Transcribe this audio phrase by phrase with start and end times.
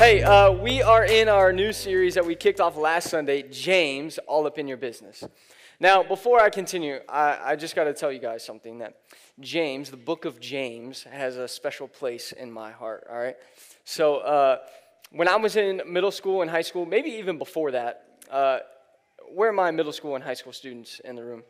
[0.00, 4.16] Hey, uh, we are in our new series that we kicked off last Sunday, James,
[4.26, 5.22] All Up in Your Business.
[5.78, 8.96] Now, before I continue, I, I just got to tell you guys something that
[9.40, 13.36] James, the book of James, has a special place in my heart, all right?
[13.84, 14.60] So, uh,
[15.10, 18.60] when I was in middle school and high school, maybe even before that, uh,
[19.34, 21.42] where are my middle school and high school students in the room?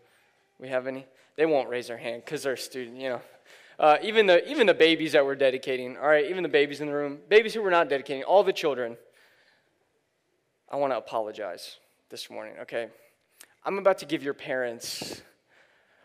[0.59, 1.07] We have any?
[1.37, 3.21] They won't raise their hand because they're a student, you know.
[3.81, 6.87] Uh, even, the, even the babies that we're dedicating, all right, even the babies in
[6.87, 8.95] the room, babies who we're not dedicating, all the children,
[10.71, 11.79] I want to apologize
[12.11, 12.89] this morning, okay?
[13.65, 15.23] I'm about to give your parents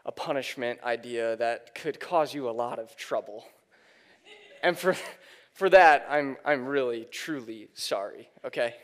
[0.06, 3.44] a punishment idea that could cause you a lot of trouble.
[4.64, 4.96] And for,
[5.54, 8.76] for that, I'm, I'm really, truly sorry, okay?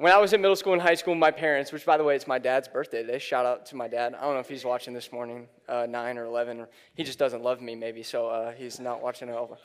[0.00, 2.16] When I was in middle school and high school, my parents, which by the way,
[2.16, 4.14] it's my dad's birthday today, shout out to my dad.
[4.14, 7.18] I don't know if he's watching this morning, uh, 9 or 11, or he just
[7.18, 9.58] doesn't love me maybe, so uh, he's not watching at all.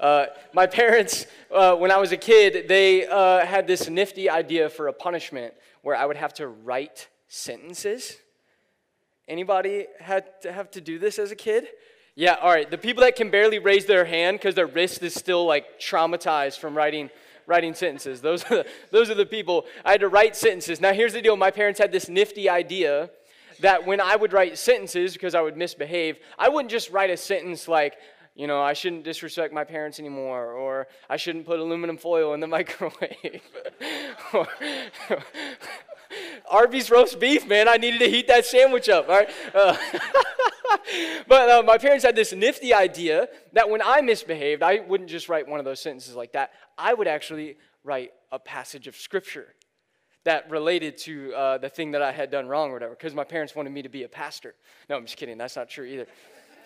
[0.00, 0.24] Uh,
[0.54, 4.88] my parents, uh, when I was a kid, they uh, had this nifty idea for
[4.88, 5.52] a punishment
[5.82, 8.16] where I would have to write sentences.
[9.28, 11.66] Anybody had to have to do this as a kid?
[12.14, 12.70] Yeah, all right.
[12.70, 16.60] The people that can barely raise their hand because their wrist is still like traumatized
[16.60, 17.10] from writing
[17.46, 18.20] writing sentences.
[18.20, 19.66] Those are, the, those are the people.
[19.84, 20.80] I had to write sentences.
[20.80, 23.10] Now, here's the deal my parents had this nifty idea
[23.60, 27.16] that when I would write sentences, because I would misbehave, I wouldn't just write a
[27.16, 27.96] sentence like,
[28.34, 32.40] you know, I shouldn't disrespect my parents anymore, or I shouldn't put aluminum foil in
[32.40, 33.42] the microwave.
[36.50, 37.68] Arby's roast beef, man.
[37.68, 39.08] I needed to heat that sandwich up.
[39.08, 39.30] All right.
[39.54, 39.76] Uh,
[41.28, 45.28] but uh, my parents had this nifty idea that when I misbehaved, I wouldn't just
[45.28, 46.52] write one of those sentences like that.
[46.78, 49.54] I would actually write a passage of scripture
[50.24, 53.24] that related to uh, the thing that I had done wrong or whatever, because my
[53.24, 54.54] parents wanted me to be a pastor.
[54.88, 55.36] No, I'm just kidding.
[55.36, 56.06] That's not true either.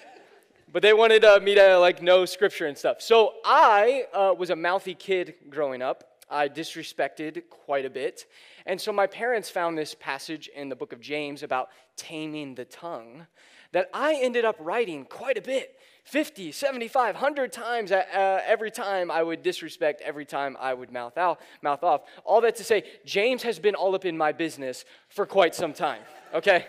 [0.73, 3.01] but they wanted uh, me to like know scripture and stuff.
[3.01, 6.05] So I uh, was a mouthy kid growing up.
[6.29, 8.27] I disrespected quite a bit.
[8.67, 12.64] And so my parents found this passage in the book of James about taming the
[12.64, 13.27] tongue
[13.73, 19.11] that I ended up writing quite a bit 50, 75, 100 times uh, every time
[19.11, 22.03] I would disrespect, every time I would mouth, out, mouth off.
[22.25, 25.73] All that to say, James has been all up in my business for quite some
[25.73, 26.67] time, okay?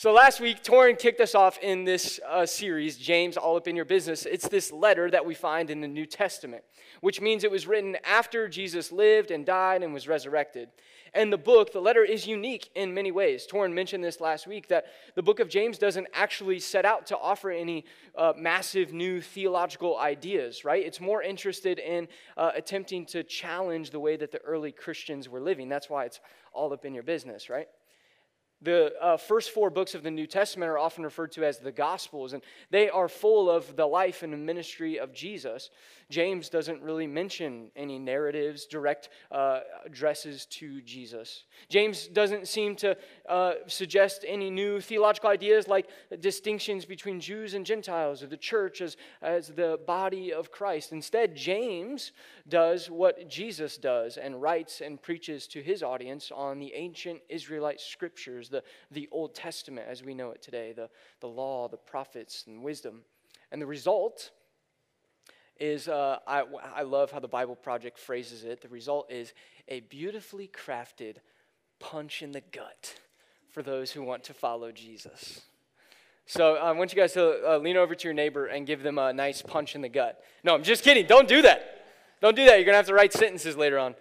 [0.00, 3.76] So last week, Torin kicked us off in this uh, series, James, All Up in
[3.76, 4.24] Your Business.
[4.24, 6.64] It's this letter that we find in the New Testament,
[7.02, 10.70] which means it was written after Jesus lived and died and was resurrected.
[11.12, 13.46] And the book, the letter, is unique in many ways.
[13.46, 17.18] Torin mentioned this last week that the book of James doesn't actually set out to
[17.18, 17.84] offer any
[18.16, 20.82] uh, massive new theological ideas, right?
[20.82, 25.42] It's more interested in uh, attempting to challenge the way that the early Christians were
[25.42, 25.68] living.
[25.68, 26.20] That's why it's
[26.54, 27.68] all up in your business, right?
[28.62, 31.72] The uh, first four books of the New Testament are often referred to as the
[31.72, 35.70] Gospels, and they are full of the life and the ministry of Jesus.
[36.10, 41.44] James doesn't really mention any narratives, direct uh, addresses to Jesus.
[41.68, 42.96] James doesn't seem to
[43.28, 45.88] uh, suggest any new theological ideas like
[46.18, 50.92] distinctions between Jews and Gentiles or the church as, as the body of Christ.
[50.92, 52.12] Instead, James
[52.48, 57.80] does what Jesus does and writes and preaches to his audience on the ancient Israelite
[57.80, 60.88] scriptures the, the Old Testament as we know it today, the,
[61.20, 63.02] the law, the prophets, and wisdom.
[63.52, 64.30] And the result
[65.58, 66.44] is uh, I,
[66.74, 68.62] I love how the Bible Project phrases it.
[68.62, 69.34] The result is
[69.68, 71.16] a beautifully crafted
[71.78, 72.94] punch in the gut
[73.50, 75.42] for those who want to follow Jesus.
[76.26, 78.98] So I want you guys to uh, lean over to your neighbor and give them
[78.98, 80.22] a nice punch in the gut.
[80.44, 81.06] No, I'm just kidding.
[81.06, 81.86] Don't do that.
[82.20, 82.56] Don't do that.
[82.56, 83.94] You're going to have to write sentences later on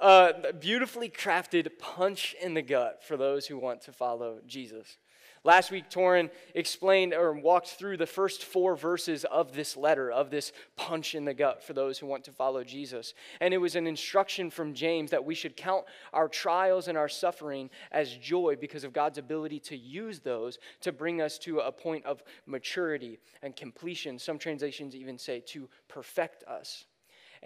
[0.00, 4.98] uh, beautifully crafted punch in the gut for those who want to follow Jesus.
[5.46, 10.28] Last week, Torin explained or walked through the first four verses of this letter, of
[10.28, 13.14] this punch in the gut for those who want to follow Jesus.
[13.40, 17.08] And it was an instruction from James that we should count our trials and our
[17.08, 21.70] suffering as joy because of God's ability to use those to bring us to a
[21.70, 24.18] point of maturity and completion.
[24.18, 26.86] Some translations even say to perfect us.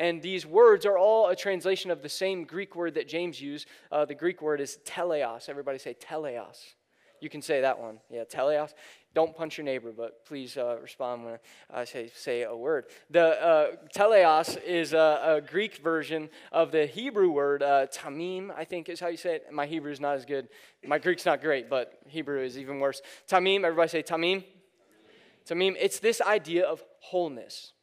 [0.01, 3.69] And these words are all a translation of the same Greek word that James used.
[3.93, 5.51] Uh, the Greek word is teleos.
[5.51, 6.73] Everybody say teleos.
[7.21, 7.99] You can say that one.
[8.09, 8.73] Yeah, teleos.
[9.13, 11.39] Don't punch your neighbor, but please uh, respond when
[11.71, 12.87] I say, say a word.
[13.11, 18.65] The uh, teleos is a, a, Greek version of the Hebrew word uh, tamim, I
[18.65, 19.53] think is how you say it.
[19.53, 20.49] My Hebrew is not as good.
[20.83, 23.03] My Greek's not great, but Hebrew is even worse.
[23.29, 24.45] Tamim, everybody say tamim.
[25.47, 27.75] Tamim, it's this idea of wholeness.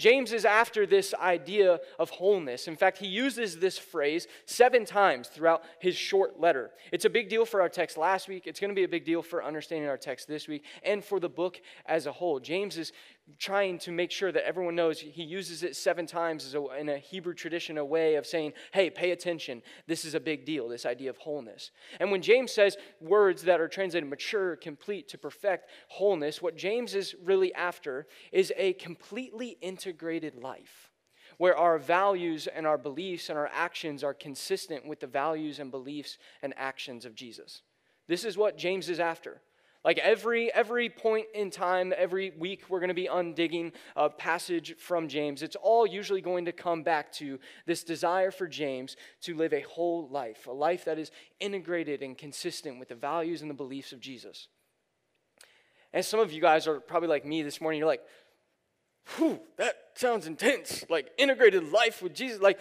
[0.00, 2.68] James is after this idea of wholeness.
[2.68, 6.70] In fact, he uses this phrase seven times throughout his short letter.
[6.90, 8.46] It's a big deal for our text last week.
[8.46, 11.20] It's going to be a big deal for understanding our text this week and for
[11.20, 12.40] the book as a whole.
[12.40, 12.92] James is
[13.38, 16.98] trying to make sure that everyone knows he uses it seven times a, in a
[16.98, 19.62] Hebrew tradition, a way of saying, hey, pay attention.
[19.86, 21.70] This is a big deal, this idea of wholeness.
[21.98, 26.94] And when James says words that are translated mature, complete, to perfect wholeness, what James
[26.94, 30.90] is really after is a completely integrated life
[31.38, 35.70] where our values and our beliefs and our actions are consistent with the values and
[35.70, 37.62] beliefs and actions of Jesus.
[38.08, 39.40] This is what James is after.
[39.82, 44.76] Like every every point in time, every week we're going to be undigging a passage
[44.76, 45.42] from James.
[45.42, 49.62] It's all usually going to come back to this desire for James to live a
[49.62, 51.10] whole life, a life that is
[51.40, 54.48] integrated and consistent with the values and the beliefs of Jesus.
[55.94, 57.78] And some of you guys are probably like me this morning.
[57.78, 58.04] You're like,
[59.16, 62.38] "Whew, that sounds intense." Like integrated life with Jesus.
[62.42, 62.58] Like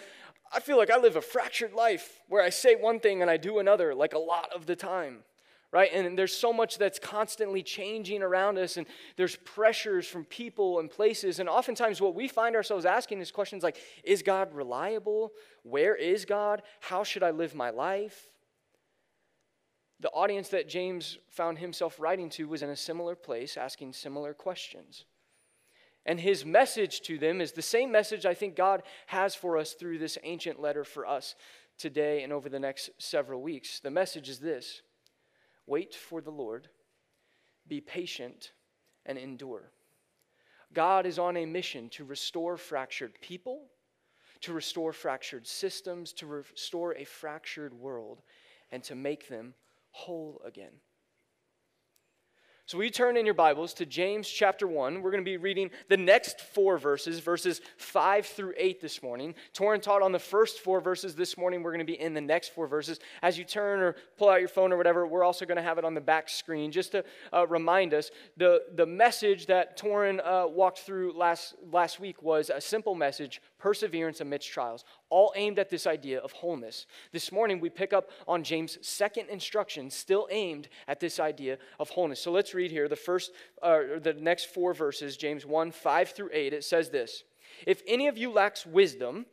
[0.53, 3.35] I feel like I live a fractured life where I say one thing and I
[3.35, 5.25] do another, like a lot of the time
[5.71, 5.91] right?
[5.93, 8.87] And there's so much that's constantly changing around us, and
[9.17, 11.39] there's pressures from people and places.
[11.39, 15.31] And oftentimes, what we find ourselves asking is questions like Is God reliable?
[15.63, 16.63] Where is God?
[16.79, 18.31] How should I live my life?
[19.99, 24.33] The audience that James found himself writing to was in a similar place, asking similar
[24.33, 25.05] questions.
[26.05, 29.73] And his message to them is the same message I think God has for us
[29.73, 31.35] through this ancient letter for us
[31.77, 33.81] today and over the next several weeks.
[33.81, 34.81] The message is this
[35.69, 36.67] Wait for the Lord,
[37.67, 38.53] be patient,
[39.05, 39.71] and endure.
[40.73, 43.67] God is on a mission to restore fractured people,
[44.41, 48.23] to restore fractured systems, to restore a fractured world,
[48.71, 49.53] and to make them
[49.91, 50.73] whole again.
[52.69, 55.01] So we turn in your Bibles to James chapter 1.
[55.01, 59.33] We're going to be reading the next four verses, verses 5 through 8 this morning.
[59.55, 61.63] Torin taught on the first four verses this morning.
[61.63, 62.99] We're going to be in the next four verses.
[63.23, 65.79] As you turn or pull out your phone or whatever, we're also going to have
[65.79, 68.11] it on the back screen just to uh, remind us.
[68.37, 73.41] The, the message that Torin uh, walked through last, last week was a simple message
[73.59, 76.87] perseverance amidst trials, all aimed at this idea of wholeness.
[77.11, 81.89] This morning, we pick up on James' second instruction, still aimed at this idea of
[81.89, 82.21] wholeness.
[82.21, 86.29] So let's read here the first, uh, the next four verses, James 1 5 through
[86.33, 86.53] 8.
[86.53, 87.23] It says this
[87.67, 89.25] If any of you lacks wisdom,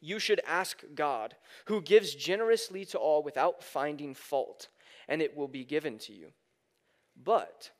[0.00, 1.36] you should ask God,
[1.66, 4.68] who gives generously to all without finding fault,
[5.08, 6.28] and it will be given to you.
[7.22, 7.70] But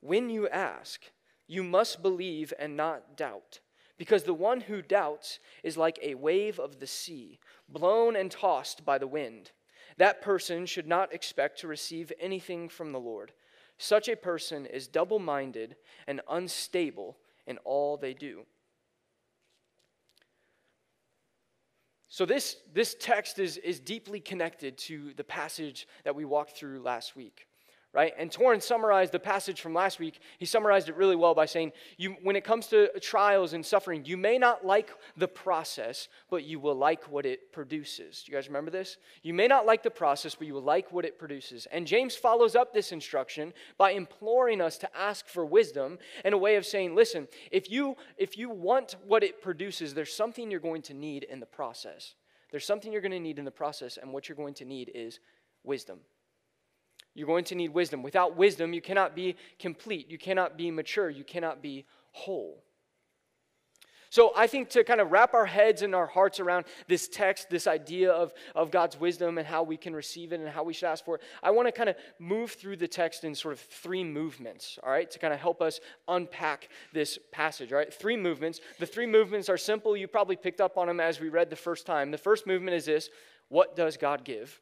[0.00, 1.02] when you ask,
[1.46, 3.60] you must believe and not doubt
[3.98, 7.38] because the one who doubts is like a wave of the sea,
[7.68, 9.52] blown and tossed by the wind.
[9.96, 13.32] That person should not expect to receive anything from the Lord.
[13.78, 15.76] Such a person is double minded
[16.06, 18.46] and unstable in all they do.
[22.08, 26.80] So, this, this text is, is deeply connected to the passage that we walked through
[26.80, 27.48] last week
[27.94, 28.12] right?
[28.18, 30.18] And Torin summarized the passage from last week.
[30.38, 34.04] He summarized it really well by saying, you, when it comes to trials and suffering,
[34.04, 38.24] you may not like the process, but you will like what it produces.
[38.24, 38.96] Do you guys remember this?
[39.22, 41.66] You may not like the process, but you will like what it produces.
[41.70, 46.38] And James follows up this instruction by imploring us to ask for wisdom in a
[46.38, 50.58] way of saying, listen, if you if you want what it produces, there's something you're
[50.58, 52.16] going to need in the process.
[52.50, 54.90] There's something you're going to need in the process, and what you're going to need
[54.94, 55.20] is
[55.62, 56.00] wisdom.
[57.14, 58.02] You're going to need wisdom.
[58.02, 60.10] Without wisdom, you cannot be complete.
[60.10, 61.08] You cannot be mature.
[61.08, 62.64] You cannot be whole.
[64.14, 67.50] So, I think to kind of wrap our heads and our hearts around this text,
[67.50, 70.72] this idea of, of God's wisdom and how we can receive it and how we
[70.72, 73.54] should ask for it, I want to kind of move through the text in sort
[73.54, 77.92] of three movements, all right, to kind of help us unpack this passage, all right?
[77.92, 78.60] Three movements.
[78.78, 79.96] The three movements are simple.
[79.96, 82.12] You probably picked up on them as we read the first time.
[82.12, 83.10] The first movement is this
[83.48, 84.60] What does God give?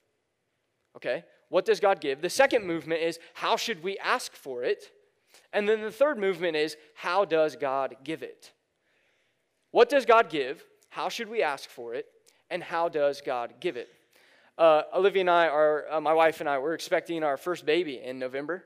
[0.96, 1.24] Okay?
[1.52, 2.22] What does God give?
[2.22, 4.90] The second movement is how should we ask for it?
[5.52, 8.52] And then the third movement is how does God give it?
[9.70, 10.64] What does God give?
[10.88, 12.06] How should we ask for it?
[12.48, 13.90] And how does God give it?
[14.56, 18.00] Uh, Olivia and I are, uh, my wife and I, we're expecting our first baby
[18.02, 18.64] in November,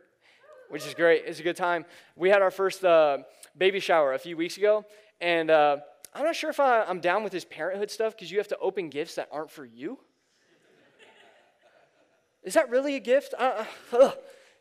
[0.68, 1.24] which is great.
[1.26, 1.86] It's a good time.
[2.14, 3.18] We had our first uh,
[3.58, 4.84] baby shower a few weeks ago,
[5.20, 5.78] and uh,
[6.14, 8.58] I'm not sure if I, I'm down with this parenthood stuff because you have to
[8.58, 9.98] open gifts that aren't for you.
[12.46, 13.34] Is that really a gift?
[13.38, 14.12] Uh, uh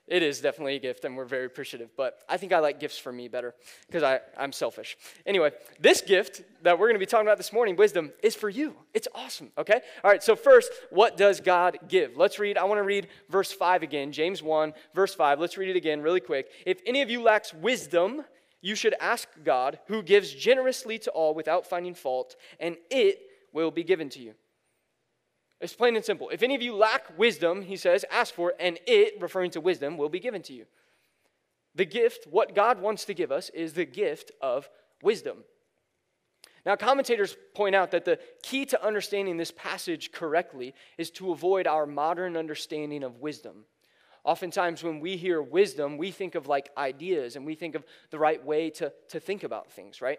[0.08, 1.90] it is definitely a gift, and we're very appreciative.
[1.98, 3.56] But I think I like gifts for me better
[3.88, 4.98] because I'm selfish.
[5.26, 8.48] Anyway, this gift that we're going to be talking about this morning, wisdom, is for
[8.48, 8.76] you.
[8.94, 9.82] It's awesome, okay?
[10.04, 12.18] All right, so first, what does God give?
[12.18, 12.56] Let's read.
[12.56, 15.40] I want to read verse 5 again, James 1, verse 5.
[15.40, 16.50] Let's read it again really quick.
[16.68, 18.26] If any of you lacks wisdom,
[18.62, 23.22] you should ask God, who gives generously to all without finding fault, and it
[23.54, 24.36] will be given to you.
[25.62, 26.30] It's plain and simple.
[26.30, 29.62] If any of you lack wisdom, he says, ask for it, and it, referring to
[29.62, 30.66] wisdom, will be given to you.
[31.76, 34.70] The gift, what God wants to give us, is the gift of
[35.02, 35.44] wisdom.
[36.66, 41.68] Now, commentators point out that the key to understanding this passage correctly is to avoid
[41.68, 43.66] our modern understanding of wisdom.
[44.24, 48.18] Oftentimes, when we hear wisdom, we think of like ideas and we think of the
[48.18, 50.18] right way to, to think about things, right?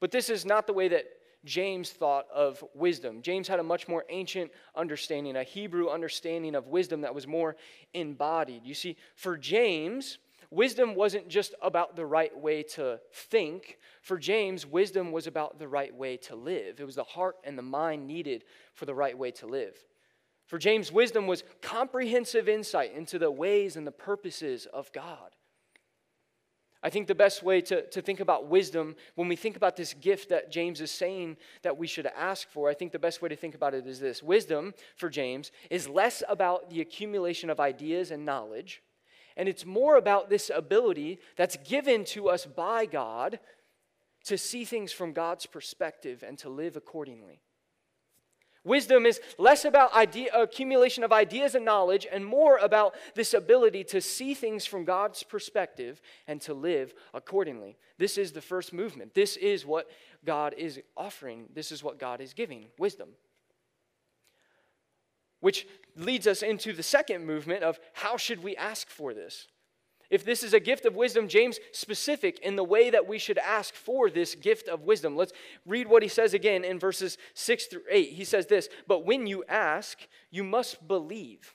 [0.00, 1.04] But this is not the way that
[1.44, 3.20] James thought of wisdom.
[3.22, 7.56] James had a much more ancient understanding, a Hebrew understanding of wisdom that was more
[7.94, 8.64] embodied.
[8.64, 10.18] You see, for James,
[10.50, 13.78] wisdom wasn't just about the right way to think.
[14.02, 16.78] For James, wisdom was about the right way to live.
[16.78, 18.44] It was the heart and the mind needed
[18.74, 19.76] for the right way to live.
[20.46, 25.34] For James, wisdom was comprehensive insight into the ways and the purposes of God.
[26.82, 29.94] I think the best way to, to think about wisdom, when we think about this
[29.94, 33.28] gift that James is saying that we should ask for, I think the best way
[33.28, 37.60] to think about it is this Wisdom, for James, is less about the accumulation of
[37.60, 38.82] ideas and knowledge,
[39.36, 43.38] and it's more about this ability that's given to us by God
[44.24, 47.41] to see things from God's perspective and to live accordingly.
[48.64, 53.82] Wisdom is less about idea, accumulation of ideas and knowledge and more about this ability
[53.82, 57.76] to see things from God's perspective and to live accordingly.
[57.98, 59.14] This is the first movement.
[59.14, 59.90] This is what
[60.24, 61.46] God is offering.
[61.52, 63.08] This is what God is giving wisdom.
[65.40, 65.66] Which
[65.96, 69.48] leads us into the second movement of how should we ask for this?
[70.12, 73.38] If this is a gift of wisdom, James specific in the way that we should
[73.38, 75.16] ask for this gift of wisdom.
[75.16, 75.32] Let's
[75.64, 78.10] read what he says again in verses 6 through 8.
[78.10, 81.54] He says this, "But when you ask, you must believe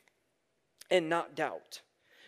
[0.90, 1.84] and not doubt,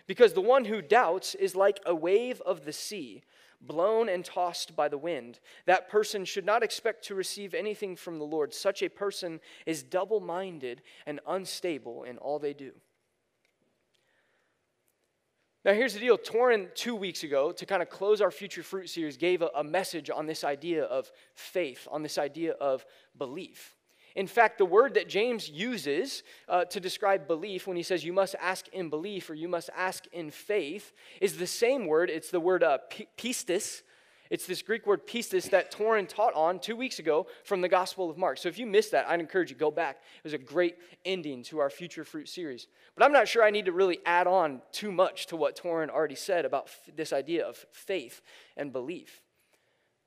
[0.06, 3.24] because the one who doubts is like a wave of the sea,
[3.60, 5.40] blown and tossed by the wind.
[5.66, 8.54] That person should not expect to receive anything from the Lord.
[8.54, 12.80] Such a person is double-minded and unstable in all they do."
[15.66, 16.18] Now, here's the deal.
[16.18, 19.64] Torin, two weeks ago, to kind of close our Future Fruit series, gave a, a
[19.64, 22.86] message on this idea of faith, on this idea of
[23.18, 23.76] belief.
[24.16, 28.14] In fact, the word that James uses uh, to describe belief when he says you
[28.14, 32.10] must ask in belief or you must ask in faith is the same word.
[32.10, 32.80] It's the word uh,
[33.18, 33.82] pistis,
[34.30, 38.10] it's this Greek word pistis that Torin taught on two weeks ago from the Gospel
[38.10, 38.38] of Mark.
[38.38, 39.98] So if you missed that, I'd encourage you go back.
[40.18, 42.68] It was a great ending to our Future Fruit series.
[42.96, 45.90] But I'm not sure I need to really add on too much to what Torin
[45.90, 48.22] already said about f- this idea of faith
[48.56, 49.24] and belief.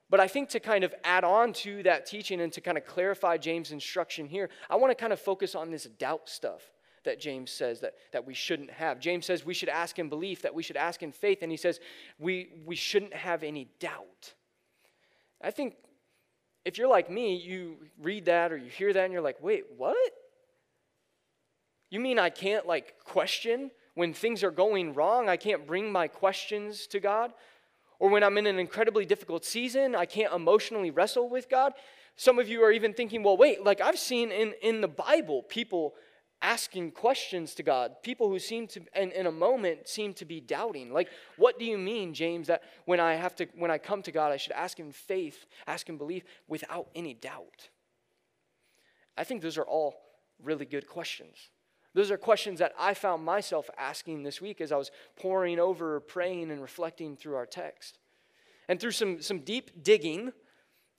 [0.09, 2.85] But I think to kind of add on to that teaching and to kind of
[2.85, 6.71] clarify James' instruction here, I want to kind of focus on this doubt stuff
[7.04, 9.00] that James says that, that we shouldn't have.
[9.00, 11.56] James says we should ask in belief, that we should ask in faith, and he
[11.56, 11.80] says
[12.18, 14.35] we, we shouldn't have any doubt.
[15.42, 15.75] I think
[16.64, 19.64] if you're like me, you read that or you hear that and you're like, wait,
[19.76, 19.97] what?
[21.90, 25.28] You mean I can't like question when things are going wrong?
[25.28, 27.32] I can't bring my questions to God?
[27.99, 31.73] Or when I'm in an incredibly difficult season, I can't emotionally wrestle with God?
[32.16, 35.42] Some of you are even thinking, well, wait, like I've seen in, in the Bible
[35.42, 35.94] people
[36.43, 38.03] asking questions to God.
[38.03, 40.93] People who seem to, and in a moment, seem to be doubting.
[40.93, 44.13] Like, what do you mean, James, that when I have to, when I come to
[44.13, 47.71] God, I should ask in faith, ask in belief without any doubt?
[49.17, 49.95] I think those are all
[50.43, 51.51] really good questions.
[51.95, 56.01] Those are questions that I found myself asking this week as I was poring over,
[56.01, 57.99] praying, and reflecting through our text.
[58.69, 60.33] And through some, some deep digging,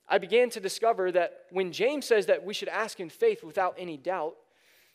[0.08, 3.74] I began to discover that when James says that we should ask in faith without
[3.76, 4.36] any doubt,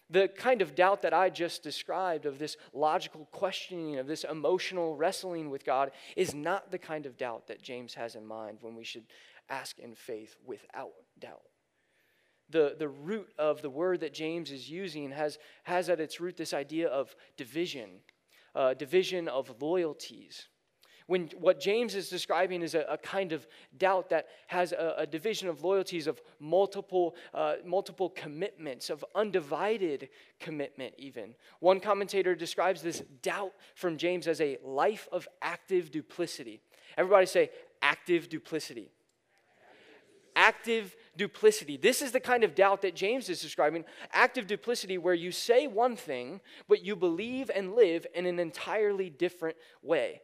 [0.10, 4.96] the kind of doubt that I just described, of this logical questioning, of this emotional
[4.96, 8.76] wrestling with God, is not the kind of doubt that James has in mind when
[8.76, 9.06] we should
[9.50, 11.42] ask in faith without doubt.
[12.50, 16.38] The, the root of the word that James is using has, has at its root
[16.38, 17.90] this idea of division,
[18.56, 20.48] uh, division of loyalties
[21.10, 23.48] when what James is describing is a, a kind of
[23.80, 30.10] doubt that has a, a division of loyalties, of multiple, uh, multiple commitments, of undivided
[30.40, 31.34] commitment, even.
[31.62, 36.62] One commentator describes this doubt from James as a life of active duplicity.
[36.96, 37.50] Everybody say,
[37.82, 38.92] active duplicity.
[40.36, 41.78] Active duplicity.
[41.78, 43.84] This is the kind of doubt that James is describing.
[44.14, 49.10] Active duplicity, where you say one thing, but you believe and live in an entirely
[49.10, 50.22] different way.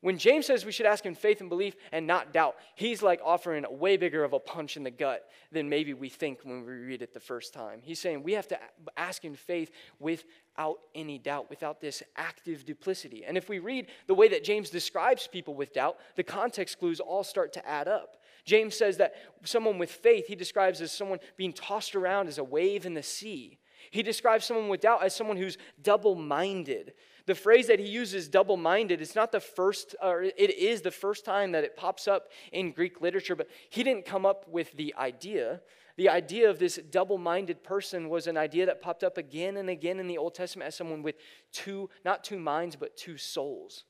[0.00, 3.20] When James says we should ask in faith and belief and not doubt, he's like
[3.24, 6.64] offering a way bigger of a punch in the gut than maybe we think when
[6.64, 7.80] we read it the first time.
[7.82, 8.58] He's saying we have to
[8.96, 13.24] ask in faith without any doubt, without this active duplicity.
[13.24, 17.00] And if we read the way that James describes people with doubt, the context clues
[17.00, 18.18] all start to add up.
[18.44, 22.44] James says that someone with faith, he describes as someone being tossed around as a
[22.44, 23.58] wave in the sea.
[23.90, 26.94] He describes someone with doubt as someone who's double minded,
[27.28, 30.90] the phrase that he uses, double minded, it's not the first, or it is the
[30.90, 34.72] first time that it pops up in Greek literature, but he didn't come up with
[34.78, 35.60] the idea.
[35.98, 39.68] The idea of this double minded person was an idea that popped up again and
[39.68, 41.16] again in the Old Testament as someone with
[41.52, 43.84] two, not two minds, but two souls.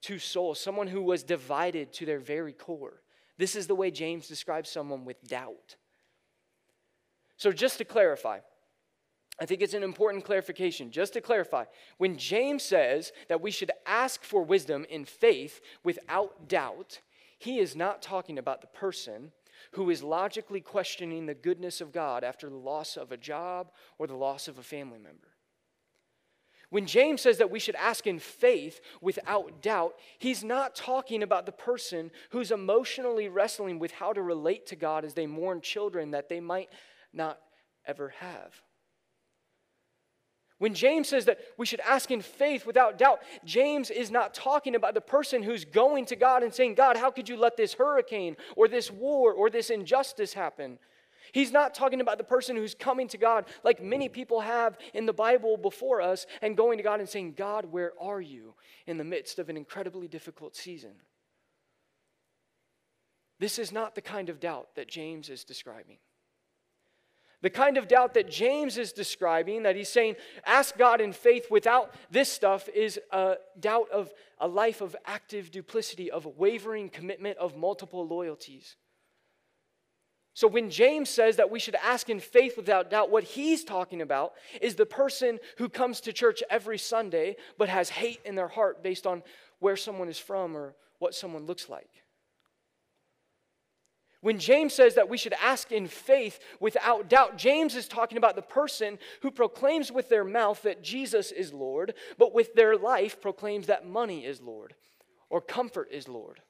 [0.00, 3.02] Two souls, someone who was divided to their very core.
[3.36, 5.76] This is the way James describes someone with doubt.
[7.36, 8.38] So, just to clarify,
[9.40, 10.90] I think it's an important clarification.
[10.90, 11.64] Just to clarify,
[11.96, 17.00] when James says that we should ask for wisdom in faith without doubt,
[17.38, 19.32] he is not talking about the person
[19.72, 24.06] who is logically questioning the goodness of God after the loss of a job or
[24.06, 25.28] the loss of a family member.
[26.68, 31.46] When James says that we should ask in faith without doubt, he's not talking about
[31.46, 36.12] the person who's emotionally wrestling with how to relate to God as they mourn children
[36.12, 36.68] that they might
[37.12, 37.40] not
[37.86, 38.62] ever have.
[40.60, 44.74] When James says that we should ask in faith without doubt, James is not talking
[44.74, 47.72] about the person who's going to God and saying, God, how could you let this
[47.72, 50.78] hurricane or this war or this injustice happen?
[51.32, 55.06] He's not talking about the person who's coming to God like many people have in
[55.06, 58.52] the Bible before us and going to God and saying, God, where are you
[58.86, 60.92] in the midst of an incredibly difficult season?
[63.38, 65.96] This is not the kind of doubt that James is describing.
[67.42, 71.50] The kind of doubt that James is describing, that he's saying, ask God in faith
[71.50, 77.38] without this stuff, is a doubt of a life of active duplicity, of wavering commitment,
[77.38, 78.76] of multiple loyalties.
[80.34, 84.00] So when James says that we should ask in faith without doubt, what he's talking
[84.00, 88.48] about is the person who comes to church every Sunday but has hate in their
[88.48, 89.22] heart based on
[89.58, 91.99] where someone is from or what someone looks like.
[94.20, 98.36] When James says that we should ask in faith without doubt, James is talking about
[98.36, 103.20] the person who proclaims with their mouth that Jesus is Lord, but with their life
[103.20, 104.74] proclaims that money is Lord,
[105.30, 106.40] or comfort is Lord,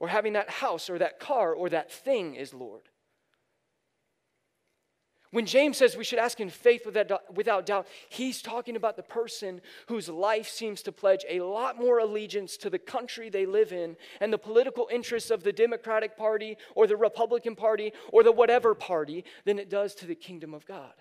[0.00, 2.88] or having that house or that car or that thing is Lord.
[5.32, 9.62] When James says we should ask in faith without doubt, he's talking about the person
[9.88, 13.96] whose life seems to pledge a lot more allegiance to the country they live in
[14.20, 18.74] and the political interests of the Democratic Party or the Republican Party or the whatever
[18.74, 20.92] party than it does to the kingdom of God.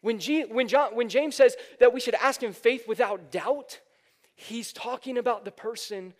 [0.00, 3.80] When, G, when, John, when James says that we should ask in faith without doubt,
[4.34, 6.14] he's talking about the person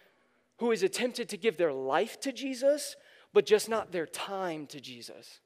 [0.59, 2.95] who is attempted to give their life to Jesus
[3.35, 5.41] but just not their time to Jesus.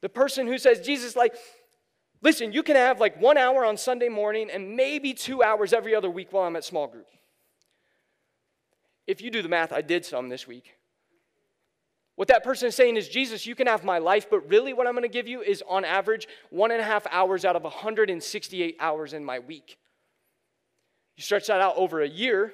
[0.00, 1.34] The person who says, Jesus, like,
[2.22, 5.94] listen, you can have like one hour on Sunday morning and maybe two hours every
[5.94, 7.08] other week while I'm at small group.
[9.06, 10.72] If you do the math, I did some this week.
[12.14, 14.86] What that person is saying is, Jesus, you can have my life, but really what
[14.86, 17.64] I'm going to give you is on average one and a half hours out of
[17.64, 19.78] 168 hours in my week.
[21.16, 22.52] You stretch that out over a year,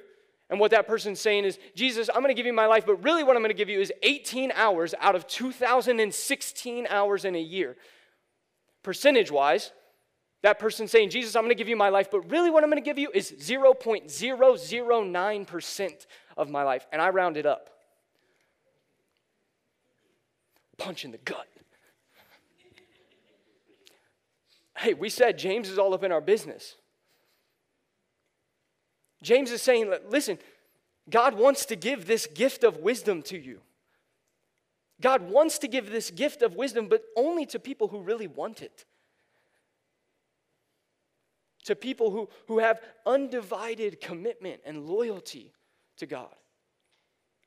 [0.50, 3.04] and what that person's saying is, Jesus, I'm going to give you my life, but
[3.04, 7.34] really what I'm going to give you is 18 hours out of 2,016 hours in
[7.34, 7.76] a year.
[8.82, 9.72] Percentage wise,
[10.42, 12.70] that person's saying, Jesus, I'm going to give you my life, but really what I'm
[12.70, 16.06] going to give you is 0.009%
[16.36, 16.86] of my life.
[16.92, 17.68] And I round it up.
[20.78, 21.46] Punch in the gut.
[24.78, 26.76] Hey, we said James is all up in our business.
[29.22, 30.38] James is saying, listen,
[31.10, 33.60] God wants to give this gift of wisdom to you.
[35.00, 38.62] God wants to give this gift of wisdom, but only to people who really want
[38.62, 38.84] it.
[41.64, 45.52] To people who, who have undivided commitment and loyalty
[45.98, 46.34] to God.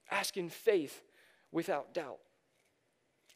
[0.10, 1.02] Ask in faith
[1.52, 2.20] without doubt.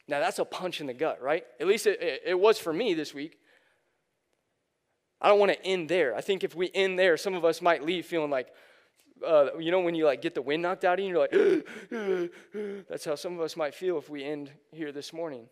[0.08, 1.44] Now, that's a punch in the gut, right?
[1.58, 3.38] At least it, it, it was for me this week.
[5.20, 6.14] I don't want to end there.
[6.14, 8.48] I think if we end there, some of us might leave feeling like,
[9.26, 11.10] uh, you know, when you like get the wind knocked out of you,
[11.90, 12.28] you're
[12.70, 15.48] like, that's how some of us might feel if we end here this morning.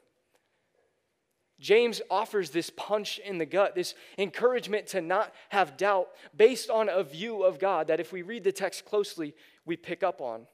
[1.60, 6.88] James offers this punch in the gut, this encouragement to not have doubt based on
[6.88, 10.46] a view of God that if we read the text closely, we pick up on.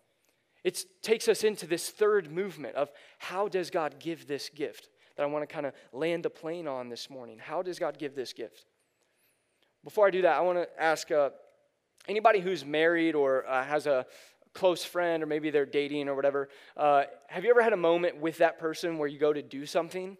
[0.62, 5.22] It takes us into this third movement of how does God give this gift that
[5.22, 7.38] I want to kind of land the plane on this morning.
[7.38, 8.66] How does God give this gift?
[9.82, 11.30] Before I do that, I want to ask uh,
[12.06, 14.06] anybody who's married or uh, has a
[14.52, 18.20] close friend or maybe they're dating or whatever, uh, have you ever had a moment
[18.20, 20.18] with that person where you go to do something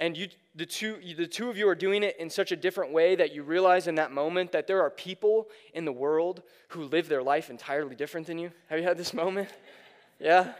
[0.00, 2.92] and you, the, two, the two of you are doing it in such a different
[2.92, 6.84] way that you realize in that moment that there are people in the world who
[6.84, 8.50] live their life entirely different than you?
[8.68, 9.48] Have you had this moment?
[10.18, 10.54] yeah?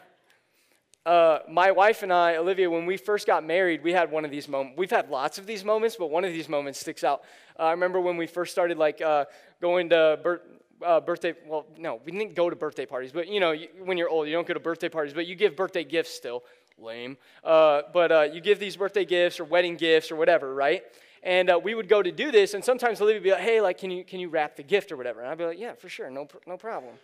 [1.06, 4.30] Uh, my wife and I, Olivia, when we first got married, we had one of
[4.30, 4.78] these moments.
[4.78, 7.22] We've had lots of these moments, but one of these moments sticks out.
[7.58, 9.26] Uh, I remember when we first started like uh,
[9.60, 10.40] going to bir-
[10.82, 11.34] uh, birthday.
[11.46, 14.26] Well, no, we didn't go to birthday parties, but you know, you, when you're old,
[14.28, 16.42] you don't go to birthday parties, but you give birthday gifts still.
[16.78, 17.18] Lame.
[17.44, 20.82] Uh, but uh, you give these birthday gifts or wedding gifts or whatever, right?
[21.22, 23.78] And we would go to do this, and sometimes Olivia would be like, "Hey, like,
[23.78, 25.88] can you can you wrap the gift or whatever?" And I'd be like, "Yeah, for
[25.88, 26.94] sure, no no problem."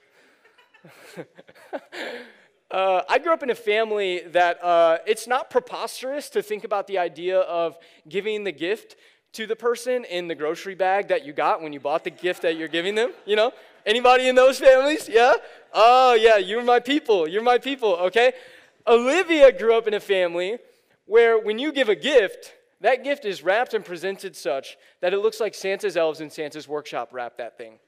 [2.71, 6.87] Uh, I grew up in a family that uh, it's not preposterous to think about
[6.87, 7.77] the idea of
[8.09, 8.95] giving the gift
[9.33, 12.43] to the person in the grocery bag that you got when you bought the gift
[12.43, 13.13] that you're giving them.
[13.27, 13.53] You know,
[13.85, 15.09] anybody in those families?
[15.09, 15.35] Yeah.
[15.73, 17.29] Oh yeah, you're my people.
[17.29, 17.95] You're my people.
[17.97, 18.33] Okay.
[18.87, 20.59] Olivia grew up in a family
[21.07, 25.19] where when you give a gift, that gift is wrapped and presented such that it
[25.19, 27.79] looks like Santa's elves in Santa's workshop wrapped that thing.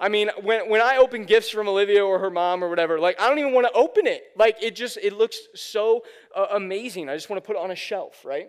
[0.00, 3.20] I mean, when, when I open gifts from Olivia or her mom or whatever, like,
[3.20, 4.32] I don't even want to open it.
[4.34, 7.10] Like, it just, it looks so uh, amazing.
[7.10, 8.48] I just want to put it on a shelf, right?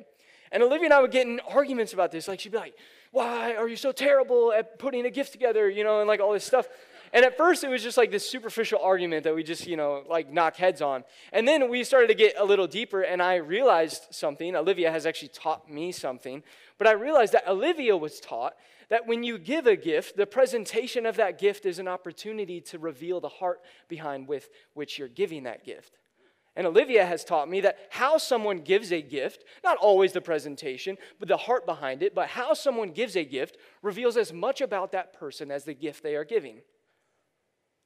[0.53, 2.29] And Olivia and I would get in arguments about this.
[2.29, 2.75] Like, she'd be like,
[3.11, 6.31] why are you so terrible at putting a gift together, you know, and like all
[6.31, 6.67] this stuff.
[7.13, 10.03] And at first, it was just like this superficial argument that we just, you know,
[10.09, 11.03] like knock heads on.
[11.33, 14.55] And then we started to get a little deeper, and I realized something.
[14.55, 16.41] Olivia has actually taught me something.
[16.77, 18.55] But I realized that Olivia was taught
[18.91, 22.77] that when you give a gift, the presentation of that gift is an opportunity to
[22.77, 25.97] reveal the heart behind with which you're giving that gift.
[26.57, 30.97] And Olivia has taught me that how someone gives a gift, not always the presentation,
[31.19, 34.91] but the heart behind it, but how someone gives a gift reveals as much about
[34.91, 36.57] that person as the gift they are giving.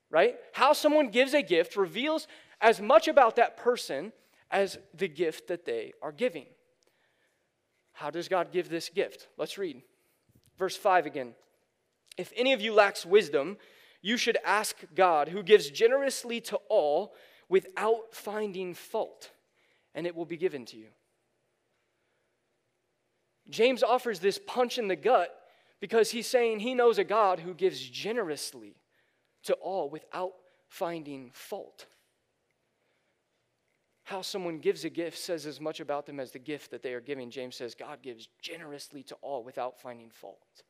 [0.10, 0.38] Right?
[0.54, 2.28] How someone gives a gift reveals
[2.60, 4.12] as much about that person
[4.50, 6.48] as the gift that they are giving.
[7.94, 9.28] How does God give this gift?
[9.38, 9.84] Let's read.
[10.58, 11.34] Verse 5 again.
[12.18, 13.58] If any of you lacks wisdom,
[14.02, 17.14] you should ask God, who gives generously to all
[17.50, 19.32] without finding fault,
[19.94, 20.88] and it will be given to you.
[23.50, 25.36] James offers this punch in the gut
[25.80, 28.76] because he's saying he knows a God who gives generously
[29.44, 30.34] to all without
[30.68, 31.86] finding fault.
[34.06, 36.94] How someone gives a gift says as much about them as the gift that they
[36.94, 37.32] are giving.
[37.32, 40.64] James says God gives generously to all without finding fault.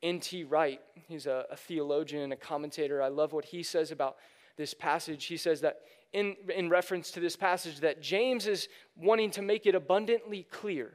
[0.00, 0.44] N.T.
[0.44, 3.02] Wright, he's a, a theologian and a commentator.
[3.02, 4.18] I love what he says about
[4.56, 5.24] this passage.
[5.24, 5.80] He says that
[6.12, 10.92] in, in reference to this passage, that James is wanting to make it abundantly clear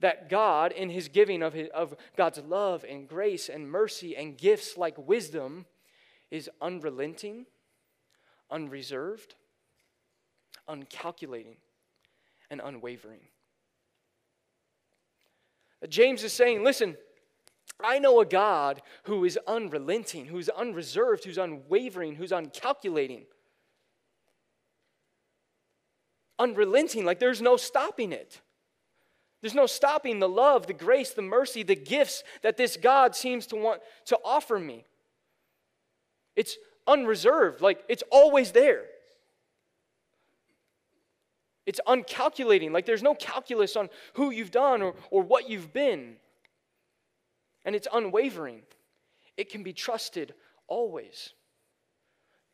[0.00, 4.36] that God, in his giving of, his, of God's love and grace and mercy and
[4.36, 5.64] gifts like wisdom,
[6.30, 7.46] is unrelenting
[8.54, 9.34] unreserved,
[10.68, 11.56] uncalculating,
[12.50, 13.20] and unwavering.
[15.88, 16.96] James is saying, listen,
[17.82, 23.24] I know a God who is unrelenting, who's unreserved, who's unwavering, who's uncalculating.
[26.38, 28.40] Unrelenting, like there's no stopping it.
[29.40, 33.46] There's no stopping the love, the grace, the mercy, the gifts that this God seems
[33.48, 34.86] to want to offer me.
[36.34, 38.84] It's unreserved, like it's always there.
[41.66, 46.16] It's uncalculating, like there's no calculus on who you've done or, or what you've been.
[47.64, 48.62] And it's unwavering.
[49.36, 50.34] It can be trusted
[50.68, 51.32] always.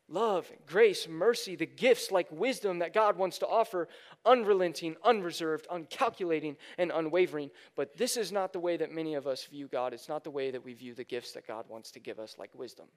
[0.07, 3.87] Love, grace, mercy, the gifts like wisdom that God wants to offer,
[4.25, 7.49] unrelenting, unreserved, uncalculating, and unwavering.
[7.77, 9.93] But this is not the way that many of us view God.
[9.93, 12.35] It's not the way that we view the gifts that God wants to give us,
[12.37, 12.87] like wisdom.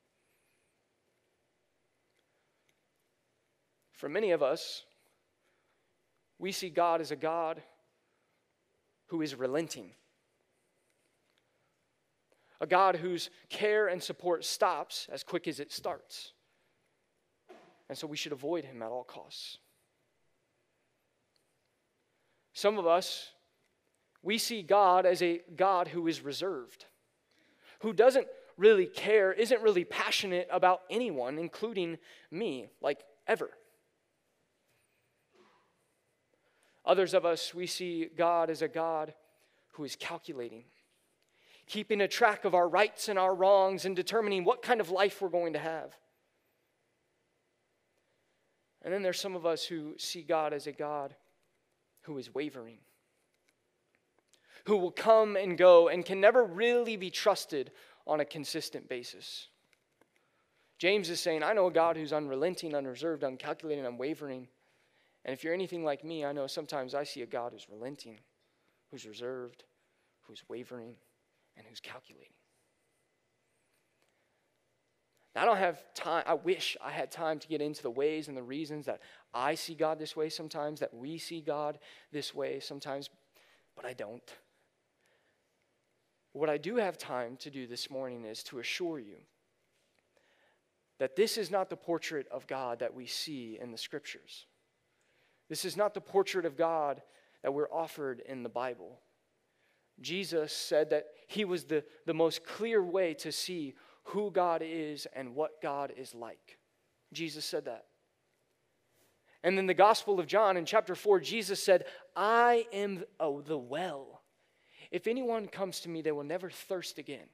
[4.05, 4.85] For many of us,
[6.39, 7.63] we see God as a God
[9.07, 9.93] who is relenting,
[12.61, 16.35] a God whose care and support stops as quick as it starts.
[17.89, 19.57] And so we should avoid him at all costs.
[22.53, 23.31] Some of us,
[24.23, 26.85] we see God as a God who is reserved,
[27.79, 28.27] who doesn't
[28.59, 31.97] really care, isn't really passionate about anyone, including
[32.31, 33.49] me, like ever.
[36.87, 39.15] Others of us, we see God as a God
[39.73, 40.65] who is calculating,
[41.67, 45.21] keeping a track of our rights and our wrongs and determining what kind of life
[45.21, 45.97] we're going to have.
[48.83, 51.15] And then there's some of us who see God as a God
[52.03, 52.79] who is wavering,
[54.67, 57.71] who will come and go and can never really be trusted
[58.07, 59.49] on a consistent basis.
[60.79, 64.49] James is saying, I know a God who's unrelenting, unreserved, uncalculating, unwavering.
[65.25, 68.19] And if you're anything like me, I know sometimes I see a God who's relenting,
[68.91, 69.65] who's reserved,
[70.23, 70.95] who's wavering,
[71.57, 72.33] and who's calculating.
[75.37, 76.23] I don't have time.
[76.27, 79.01] I wish I had time to get into the ways and the reasons that
[79.33, 81.79] I see God this way sometimes, that we see God
[82.13, 83.11] this way sometimes,
[83.75, 84.23] but I don't.
[86.35, 89.17] What I do have time to do this morning is to assure you
[90.99, 94.47] that this is not the portrait of God that we see in the scriptures.
[95.49, 97.03] This is not the portrait of God
[97.43, 99.01] that we're offered in the Bible.
[100.01, 105.07] Jesus said that he was the, the most clear way to see who God is
[105.15, 106.59] and what God is like.
[107.13, 107.87] Jesus said that.
[109.43, 111.85] And then the Gospel of John in chapter 4, Jesus said,
[112.17, 114.23] I am oh, the well.
[114.91, 117.27] If anyone comes to me, they will never thirst again.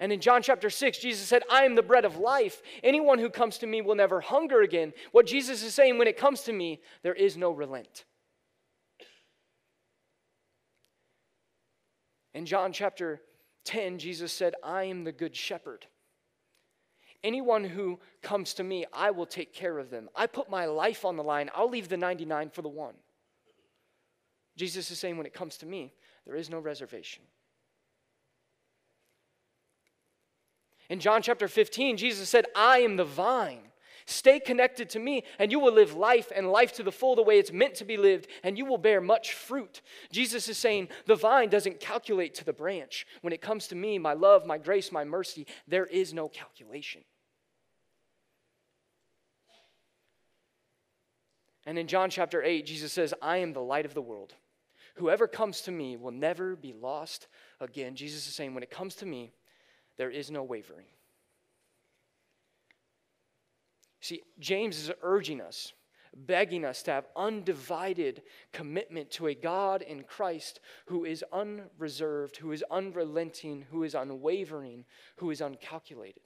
[0.00, 2.62] And in John chapter 6, Jesus said, I am the bread of life.
[2.84, 4.92] Anyone who comes to me will never hunger again.
[5.10, 8.04] What Jesus is saying, when it comes to me, there is no relent.
[12.34, 13.20] In John chapter
[13.64, 15.86] 10, Jesus said, I am the good shepherd.
[17.24, 20.08] Anyone who comes to me, I will take care of them.
[20.14, 21.50] I put my life on the line.
[21.52, 22.94] I'll leave the 99 for the one.
[24.56, 25.92] Jesus is saying, when it comes to me,
[26.24, 27.24] there is no reservation.
[30.88, 33.60] In John chapter 15, Jesus said, I am the vine.
[34.06, 37.22] Stay connected to me, and you will live life and life to the full the
[37.22, 39.82] way it's meant to be lived, and you will bear much fruit.
[40.10, 43.06] Jesus is saying the vine doesn't calculate to the branch.
[43.20, 47.02] When it comes to me, my love, my grace, my mercy, there is no calculation.
[51.66, 54.32] And in John chapter 8, Jesus says, I am the light of the world.
[54.94, 57.28] Whoever comes to me will never be lost
[57.60, 57.94] again.
[57.94, 59.32] Jesus is saying, when it comes to me,
[59.98, 60.86] there is no wavering.
[64.00, 65.72] See, James is urging us,
[66.16, 72.52] begging us to have undivided commitment to a God in Christ who is unreserved, who
[72.52, 74.84] is unrelenting, who is unwavering,
[75.16, 76.22] who is uncalculated.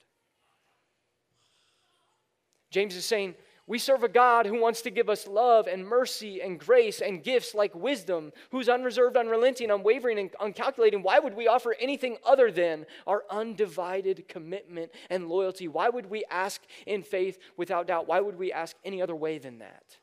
[2.70, 3.34] James is saying,
[3.66, 7.22] we serve a God who wants to give us love and mercy and grace and
[7.22, 11.02] gifts like wisdom, who's unreserved, unrelenting, unwavering, and uncalculating.
[11.02, 15.68] Why would we offer anything other than our undivided commitment and loyalty?
[15.68, 18.08] Why would we ask in faith without doubt?
[18.08, 19.98] Why would we ask any other way than that?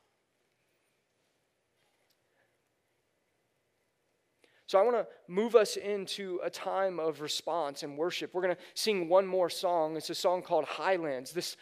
[4.67, 8.35] So I want to move us into a time of response and worship.
[8.35, 9.97] We're going to sing one more song.
[9.97, 11.31] It's a song called Highlands.
[11.31, 11.57] This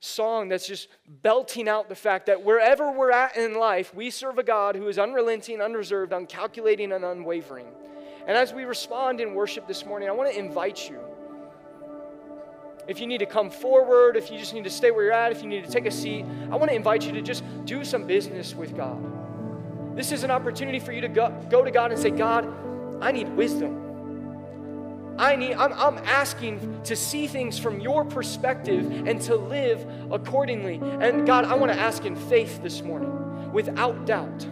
[0.00, 0.88] song that's just
[1.22, 4.88] belting out the fact that wherever we're at in life, we serve a God who
[4.88, 7.66] is unrelenting, unreserved, uncalculating, and unwavering.
[8.26, 10.98] And as we respond in worship this morning, I want to invite you.
[12.88, 15.32] If you need to come forward, if you just need to stay where you're at,
[15.32, 17.84] if you need to take a seat, I want to invite you to just do
[17.84, 19.96] some business with God.
[19.96, 22.52] This is an opportunity for you to go, go to God and say, God,
[23.00, 23.85] I need wisdom.
[25.18, 30.80] I need, I'm, I'm asking to see things from your perspective and to live accordingly.
[30.82, 34.46] And God, I want to ask in faith this morning, without doubt.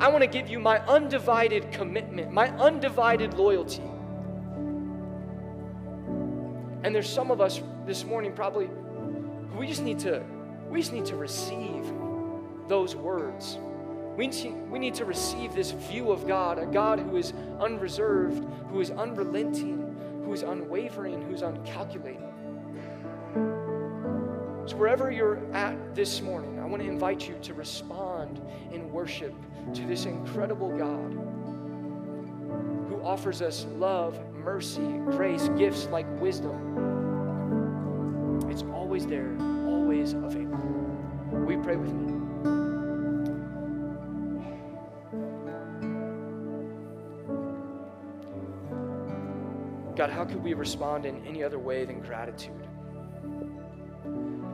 [0.00, 3.82] I want to give you my undivided commitment, my undivided loyalty.
[6.82, 8.68] And there's some of us this morning probably
[9.56, 10.22] we just need to
[10.68, 11.92] we just need to receive
[12.68, 13.58] those words.
[14.16, 18.44] We need, we need to receive this view of God, a God who is unreserved,
[18.70, 19.87] who is unrelenting,
[20.28, 22.30] who's unwavering, who's uncalculating.
[24.68, 29.32] So, wherever you're at this morning, I want to invite you to respond in worship
[29.72, 31.14] to this incredible God
[32.90, 36.76] who offers us love, mercy, grace, gifts like wisdom.
[38.50, 39.34] It's always there,
[39.66, 40.58] always available.
[41.32, 42.17] We pray with me?
[49.98, 52.68] God, how could we respond in any other way than gratitude?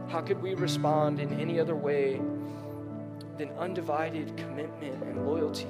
[0.09, 2.19] How could we respond in any other way
[3.37, 5.67] than undivided commitment and loyalty?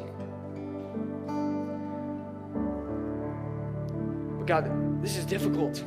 [4.39, 5.83] But God, this is difficult.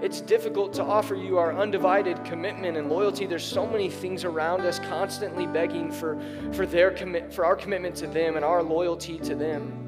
[0.00, 3.26] It's difficult to offer you our undivided commitment and loyalty.
[3.26, 6.18] There's so many things around us constantly begging for,
[6.54, 9.79] for, their commit, for our commitment to them and our loyalty to them.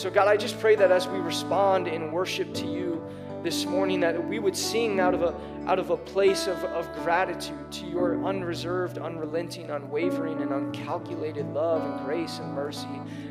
[0.00, 3.06] So, God, I just pray that as we respond in worship to you
[3.42, 6.90] this morning, that we would sing out of a, out of a place of, of
[7.04, 12.88] gratitude to your unreserved, unrelenting, unwavering, and uncalculated love and grace and mercy,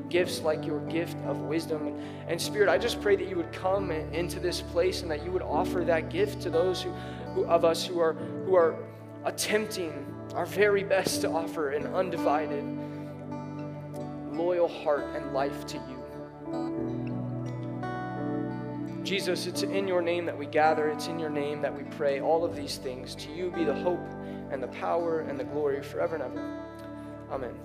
[0.10, 2.00] gifts like your gift of wisdom.
[2.28, 5.32] And, Spirit, I just pray that you would come into this place and that you
[5.32, 6.92] would offer that gift to those who,
[7.34, 8.14] who of us who are,
[8.46, 8.76] who are
[9.26, 10.06] attempting
[10.36, 12.64] our very best to offer an undivided,
[14.32, 15.99] loyal heart and life to you.
[19.04, 22.22] Jesus, it's in your name that we gather, it's in your name that we pray
[22.22, 23.16] all of these things.
[23.16, 24.08] To you be the hope
[24.52, 26.64] and the power and the glory forever and ever.
[27.32, 27.56] Amen.